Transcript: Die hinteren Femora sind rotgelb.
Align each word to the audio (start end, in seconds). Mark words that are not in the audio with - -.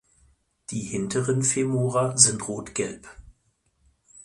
Die 0.71 0.79
hinteren 0.81 1.43
Femora 1.43 2.17
sind 2.17 2.47
rotgelb. 2.47 3.07